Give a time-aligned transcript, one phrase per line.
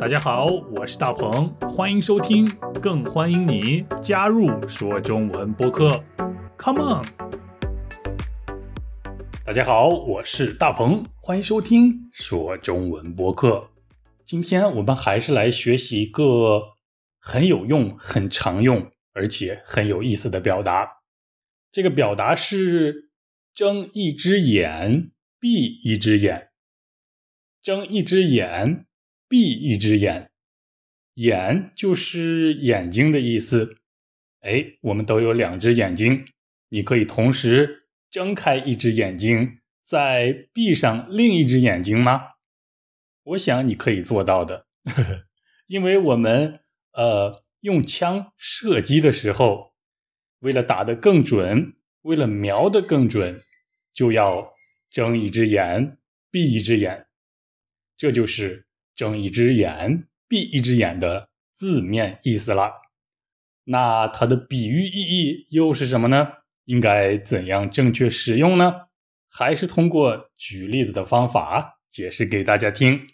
[0.00, 0.46] 大家好，
[0.76, 2.48] 我是大鹏，欢迎收听，
[2.80, 6.04] 更欢迎你加入说中文播客。
[6.56, 7.04] Come on！
[9.44, 13.70] 大家好，我是大鹏，欢迎收听说中文播客。
[14.24, 16.62] 今天我们还是来学习一个
[17.18, 20.88] 很有用、很常用，而且很有意思的表达。
[21.72, 23.10] 这个表达是
[23.52, 25.10] “睁一只眼
[25.40, 26.50] 闭一只眼”，
[27.60, 28.84] 睁一只眼。
[29.28, 30.30] 闭一只眼，
[31.14, 33.76] 眼就是眼睛的意思。
[34.40, 36.24] 哎，我们都有两只眼睛，
[36.68, 42.22] 你可以同时睁开一只眼睛，再闭上另一只眼睛吗？
[43.24, 44.66] 我想你可以做到的，
[45.66, 46.60] 因为我们
[46.92, 49.74] 呃用枪射击的时候，
[50.38, 53.42] 为了打得更准，为了瞄得更准，
[53.92, 54.54] 就要
[54.88, 55.98] 睁一只眼
[56.30, 57.08] 闭一只眼，
[57.96, 58.67] 这就是。
[58.98, 62.72] 睁一只眼闭一只眼的字面意思了，
[63.62, 66.26] 那它的比喻意义又是什么呢？
[66.64, 68.88] 应该怎样正确使用呢？
[69.30, 73.06] 还是通过举例子的方法解释给大家听。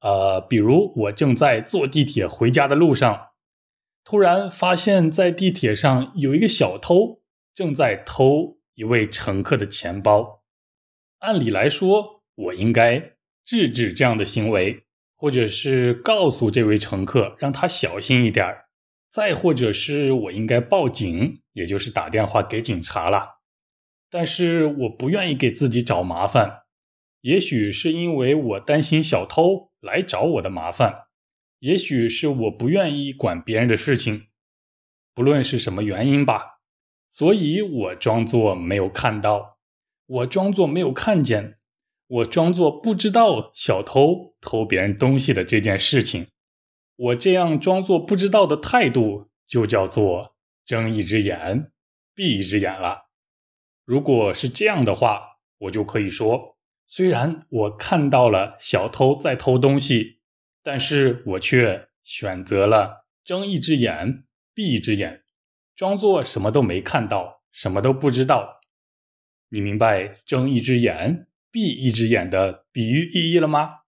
[0.00, 3.28] 呃，比如我正在坐地铁回家的路上，
[4.02, 7.22] 突然发现，在地铁上有一个小偷
[7.54, 10.42] 正在偷一位乘客的钱包。
[11.20, 13.12] 按理来说，我应该。
[13.44, 14.84] 制止这样的行为，
[15.16, 18.66] 或者是告诉这位乘客让他小心一点儿，
[19.10, 23.40] 再或者是我应该报警，也就是打电话给警察了。
[24.10, 26.64] 但是我不愿意给自己找麻烦，
[27.22, 31.04] 也许是因为我担心小偷来找我的麻烦，
[31.60, 34.26] 也许是我不愿意管别人的事情，
[35.14, 36.60] 不论是什么原因吧，
[37.08, 39.58] 所以我装作没有看到，
[40.06, 41.58] 我装作没有看见。
[42.12, 46.26] 我装作不知道小偷偷别人东西的这件事情，
[46.94, 51.72] 我这样装作不知道的态度就叫做睁一只眼
[52.14, 53.06] 闭一只眼了。
[53.86, 60.20] 如果是这样的话，我就可以说，虽然我看到了小偷在偷东西，
[60.62, 65.22] 但是我却选择了睁一只眼闭一只眼，
[65.74, 68.60] 装作什么都没看到，什么都不知道。
[69.48, 71.28] 你明白睁一只眼？
[71.52, 73.80] 闭一只眼的比喻意义了吗？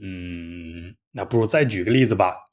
[0.00, 2.50] 嗯，那不如再举个例子吧。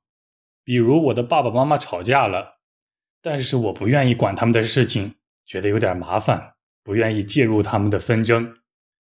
[0.63, 2.61] 比如我的爸爸妈妈吵架了，
[3.21, 5.15] 但是我不愿意管他们的事情，
[5.45, 8.57] 觉得有点麻烦，不愿意介入他们的纷争，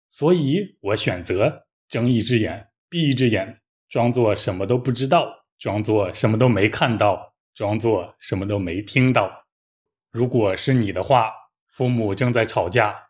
[0.09, 9.45] 所以我选择睁一只眼闭一只眼，装作什么都不知道，装作什么都没看到，装作什么都没听到。
[10.11, 11.31] 如果是你的话，
[11.67, 13.04] 父母正在吵架。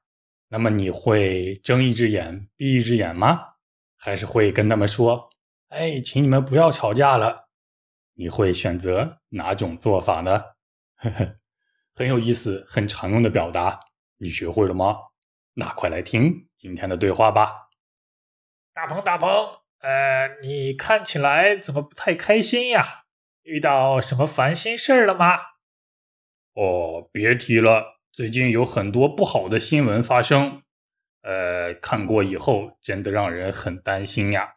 [0.47, 3.39] 那么你会睁一只眼闭一只眼吗？
[3.97, 5.29] 还是会跟他们说
[5.69, 7.49] ：“哎，请你们不要吵架了？”
[8.17, 10.43] 你会选择哪种做法呢？
[10.97, 11.37] 呵呵，
[11.93, 13.79] 很有意思，很常用的表达，
[14.17, 14.97] 你学会了吗？
[15.55, 17.69] 那快来听今天的对话吧。
[18.73, 19.27] 大鹏，大鹏，
[19.79, 23.05] 呃，你看起来怎么不太开心呀？
[23.43, 25.37] 遇到什么烦心事儿了吗？
[26.53, 27.94] 哦，别提了。
[28.15, 30.61] 最近有很多不好的新闻发生，
[31.21, 34.53] 呃，看过以后真的让人很担心呀。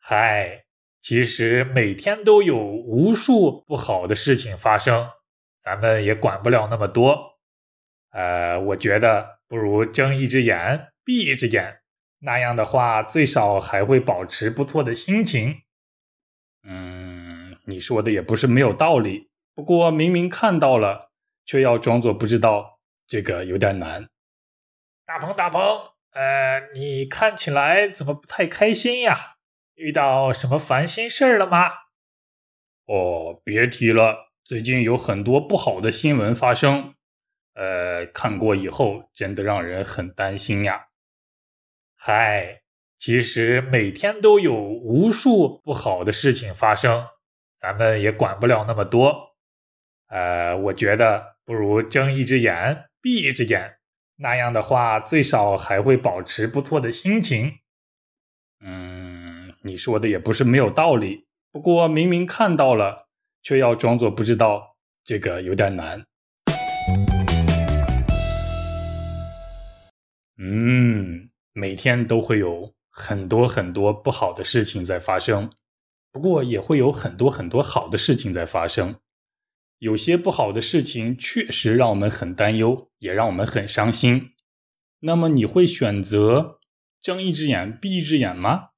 [0.00, 0.64] 嗨，
[1.00, 5.10] 其实每天都有无数不好的事情发生，
[5.62, 7.38] 咱们也管不了那么多。
[8.10, 11.82] 呃，我觉得不如睁一只眼闭一只眼，
[12.18, 15.60] 那样的话最少还会保持不错的心情。
[16.64, 21.09] 嗯，你说的也不是没有道理，不过明明看到了。
[21.50, 22.78] 却要装作不知道，
[23.08, 24.08] 这个有点难。
[25.04, 25.60] 大鹏，大鹏，
[26.12, 29.34] 呃，你看起来怎么不太开心呀？
[29.74, 31.72] 遇到什么烦心事儿了吗？
[32.86, 36.94] 哦，别提了，最近有很多不好的新闻发生，
[37.54, 40.86] 呃，看过以后真的让人很担心呀。
[41.96, 42.62] 嗨，
[42.96, 47.08] 其实每天都有无数不好的事情发生，
[47.60, 49.34] 咱们也管不了那么多。
[50.10, 51.39] 呃，我觉得。
[51.50, 53.78] 不如睁一只眼闭一只眼，
[54.18, 57.58] 那样的话最少还会保持不错的心情。
[58.64, 63.08] 嗯，你说的也不是没有道理，不过明明看到了，
[63.42, 66.04] 却要装作不知道，这个有点难。
[70.38, 75.50] 嗯，每天都会有很多很多不好的事情在发生，
[76.12, 78.94] 不过也会有很多很多好的事情在发生。
[79.80, 84.32] 有些不好的事情确实让我们很担忧，也让我们很伤心。
[85.00, 86.60] 那么你会选择
[87.00, 88.68] 睁一只眼闭一只眼吗？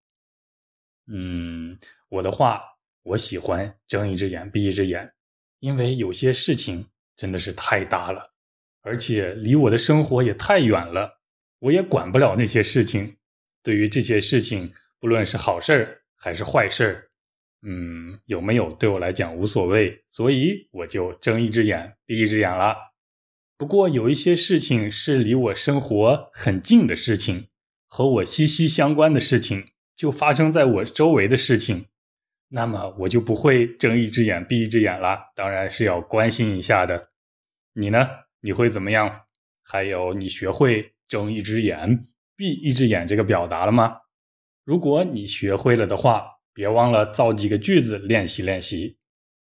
[1.09, 1.77] 嗯，
[2.09, 2.63] 我的话，
[3.03, 5.13] 我喜欢睁一只眼闭一只眼，
[5.59, 8.35] 因为有些事情真的是太大了，
[8.83, 11.21] 而且离我的生活也太远了，
[11.59, 13.17] 我也管不了那些事情。
[13.65, 17.11] 对于这些事情，不论是好事儿还是坏事儿，
[17.63, 22.77] 嗯，有没有对我来讲无所谓，所以我就睁一只眼闭一只眼了。
[23.57, 27.49] 不过有一些事情是离我生活很近的事情，
[27.87, 29.65] 和我息息相关的事情。
[29.95, 31.87] 就发生在我周围的事情，
[32.49, 37.11] 那么我就不会睁一只眼闭一只眼了，当然是要关心一下的。
[37.75, 38.09] 你呢？
[38.41, 39.27] 你会怎么样？
[39.63, 43.99] 还有，你学会睁一只眼闭一只眼这个表达了吗？
[44.65, 48.99] 如果你学会了的话，别忘了造几个句子练习练习，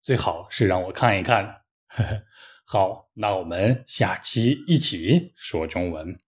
[0.02, 1.62] 最好是让我看一看。
[2.66, 6.20] 好，那我们下期一起说中文，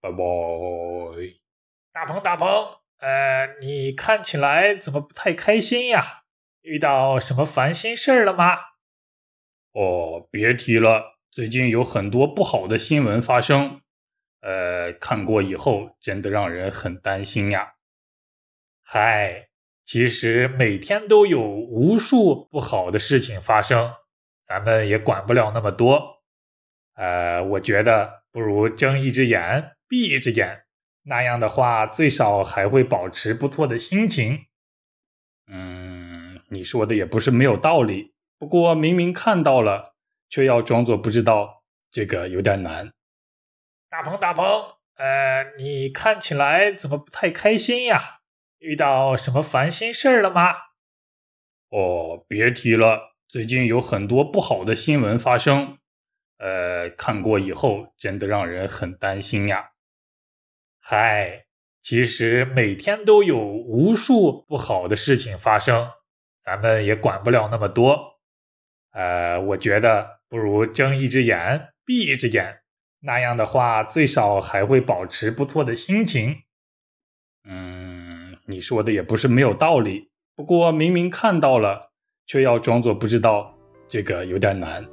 [0.00, 0.16] 拜拜。
[1.92, 2.48] 大鹏，大鹏。
[2.98, 6.22] 呃，你看起来怎么不太开心呀？
[6.62, 8.56] 遇到什么烦心事儿了吗？
[9.72, 13.82] 哦，别提了，最近有很多不好的新闻发生。
[14.40, 17.74] 呃，看过以后真的让人很担心呀。
[18.82, 19.48] 嗨，
[19.84, 23.92] 其实每天都有无数不好的事情发生，
[24.46, 26.22] 咱们也管不了那么多。
[26.94, 30.62] 呃，我觉得不如睁一只眼闭一只眼。
[31.02, 34.46] 那样的话，最少还会保持不错的心情。
[35.48, 38.14] 嗯，你说的也不是没有道理。
[38.38, 39.94] 不过明明看到了，
[40.30, 42.90] 却要装作不知道，这个有点难。
[43.90, 44.46] 大鹏，大鹏，
[44.96, 48.20] 呃，你看起来怎么不太开心呀？
[48.64, 50.54] 遇到什么烦心事儿了吗？
[51.68, 55.76] 哦，别提了，最近有很多不好的新闻发生。
[56.38, 59.72] 呃，看过以后，真的让人很担心呀。
[60.80, 61.44] 嗨，
[61.82, 65.90] 其实每天都有无数不好的事情发生，
[66.42, 68.18] 咱们也管不了那么多。
[68.92, 72.62] 呃，我觉得不如睁一只眼闭一只眼，
[73.00, 76.44] 那样的话最少还会保持不错的心情。
[77.46, 77.93] 嗯，
[78.46, 80.08] 你说的也不是没有道理。
[80.36, 81.90] 不过明明看到了，
[82.26, 83.54] 却要装作不知道，
[83.88, 84.84] 这个有点难。